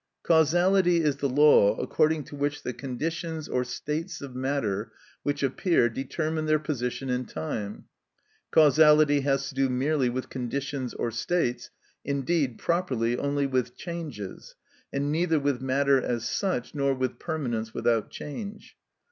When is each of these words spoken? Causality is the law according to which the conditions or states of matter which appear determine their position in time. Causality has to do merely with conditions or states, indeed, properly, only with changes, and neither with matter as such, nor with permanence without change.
Causality 0.23 1.03
is 1.03 1.17
the 1.17 1.29
law 1.29 1.77
according 1.77 2.23
to 2.23 2.35
which 2.35 2.63
the 2.63 2.73
conditions 2.73 3.47
or 3.47 3.63
states 3.63 4.19
of 4.19 4.33
matter 4.35 4.91
which 5.21 5.43
appear 5.43 5.89
determine 5.89 6.47
their 6.47 6.57
position 6.57 7.07
in 7.11 7.23
time. 7.23 7.85
Causality 8.49 9.19
has 9.19 9.47
to 9.49 9.53
do 9.53 9.69
merely 9.69 10.09
with 10.09 10.27
conditions 10.29 10.95
or 10.95 11.11
states, 11.11 11.69
indeed, 12.03 12.57
properly, 12.57 13.15
only 13.15 13.45
with 13.45 13.75
changes, 13.77 14.55
and 14.91 15.11
neither 15.11 15.39
with 15.39 15.61
matter 15.61 16.01
as 16.01 16.27
such, 16.27 16.73
nor 16.73 16.95
with 16.95 17.19
permanence 17.19 17.71
without 17.75 18.09
change. 18.09 18.75